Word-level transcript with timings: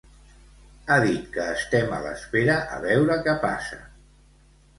Ha 0.87 0.95
dit 1.03 1.27
que 1.35 1.45
estem 1.57 1.93
a 1.99 1.99
l'espera 2.07 2.57
a 2.77 2.81
veure 2.87 3.19
què 3.29 3.37
passa. 3.45 3.79